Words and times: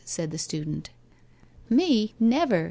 'said 0.17 0.31
the 0.31 0.37
student. 0.39 0.89
'Me! 1.69 2.15
Never! 2.19 2.59